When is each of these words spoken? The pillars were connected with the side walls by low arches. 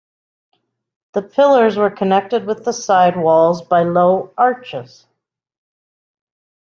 The 1.13 1.21
pillars 1.21 1.77
were 1.77 1.91
connected 1.91 2.47
with 2.47 2.65
the 2.65 2.73
side 2.73 3.15
walls 3.15 3.61
by 3.61 3.83
low 3.83 4.33
arches. 4.35 5.05